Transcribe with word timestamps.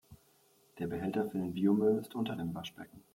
Der 0.79 0.87
Behälter 0.87 1.29
für 1.29 1.37
den 1.37 1.53
Biomüll 1.53 1.99
ist 1.99 2.15
unter 2.15 2.35
dem 2.35 2.55
Waschbecken. 2.55 3.03